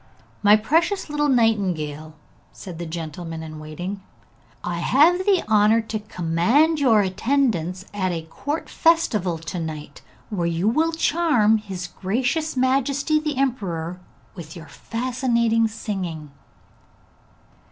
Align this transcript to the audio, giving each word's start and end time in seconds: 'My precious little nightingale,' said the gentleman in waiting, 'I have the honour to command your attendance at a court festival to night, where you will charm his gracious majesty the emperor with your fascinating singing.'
'My 0.41 0.55
precious 0.57 1.11
little 1.11 1.29
nightingale,' 1.29 2.15
said 2.51 2.79
the 2.79 2.87
gentleman 2.87 3.43
in 3.43 3.59
waiting, 3.59 4.01
'I 4.63 4.79
have 4.79 5.25
the 5.27 5.45
honour 5.47 5.79
to 5.81 5.99
command 5.99 6.79
your 6.79 7.01
attendance 7.01 7.85
at 7.93 8.11
a 8.11 8.23
court 8.23 8.67
festival 8.67 9.37
to 9.37 9.59
night, 9.59 10.01
where 10.31 10.47
you 10.47 10.67
will 10.67 10.91
charm 10.91 11.59
his 11.59 11.85
gracious 11.85 12.57
majesty 12.57 13.19
the 13.19 13.37
emperor 13.37 13.99
with 14.33 14.55
your 14.55 14.65
fascinating 14.69 15.67
singing.' 15.67 16.31